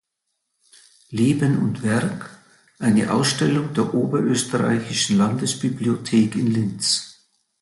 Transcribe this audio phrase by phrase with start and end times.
[1.11, 2.31] Leben und Werk“
[2.79, 7.19] eine Ausstellung der Oberösterreichischen Landesbibliothek in Linz.